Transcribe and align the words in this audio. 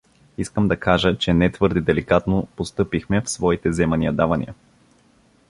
Искам 0.37 0.67
да 0.67 0.77
кажа, 0.79 1.17
че 1.17 1.33
не 1.33 1.51
твърде 1.51 1.81
деликатно 1.81 2.47
постъпихме 2.55 3.21
в 3.21 3.29
своите 3.29 3.71
земания-давания. 3.73 4.53